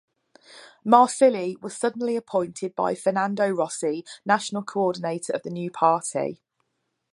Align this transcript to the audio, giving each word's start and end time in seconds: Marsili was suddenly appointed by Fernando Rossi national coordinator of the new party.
Marsili 0.83 1.61
was 1.61 1.77
suddenly 1.77 2.15
appointed 2.15 2.73
by 2.73 2.95
Fernando 2.95 3.47
Rossi 3.51 4.03
national 4.25 4.63
coordinator 4.63 5.31
of 5.31 5.43
the 5.43 5.51
new 5.51 5.69
party. 5.69 6.41